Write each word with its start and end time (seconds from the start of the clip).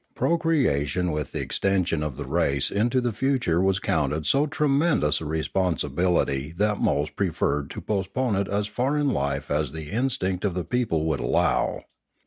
Procreation 0.15 1.11
with 1.11 1.31
the 1.31 1.41
extension 1.41 2.01
of 2.01 2.17
the 2.17 2.25
race 2.25 2.71
into 2.71 3.01
the 3.01 3.13
future 3.13 3.61
was 3.61 3.77
counted 3.79 4.25
so 4.25 4.47
tremendous 4.47 5.21
a 5.21 5.25
responsibility 5.25 6.51
that 6.57 6.79
most 6.79 7.15
preferred 7.15 7.69
to 7.69 7.81
postpone 7.81 8.35
it 8.35 8.47
as 8.47 8.65
far 8.65 8.97
in 8.97 9.11
life 9.11 9.51
as 9.51 9.73
the 9.73 9.91
instinct 9.91 10.43
of 10.43 10.55
the 10.55 10.65
people 10.65 11.05
would 11.05 11.19
allow. 11.19 11.83